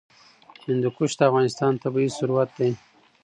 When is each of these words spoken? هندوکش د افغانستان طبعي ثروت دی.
هندوکش 0.65 1.11
د 1.17 1.21
افغانستان 1.29 1.73
طبعي 1.83 2.09
ثروت 2.17 2.49
دی. 2.59 2.71